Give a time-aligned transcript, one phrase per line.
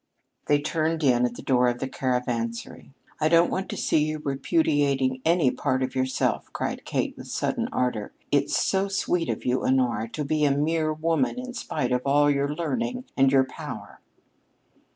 [0.47, 2.91] They turned in at the door of the Caravansary.
[3.19, 7.67] "I don't want to see you repudiating any part of yourself," cried Kate with sudden
[7.71, 8.11] ardor.
[8.31, 12.31] "It's so sweet of you, Honora, to be a mere woman in spite of all
[12.31, 14.01] your learning and your power."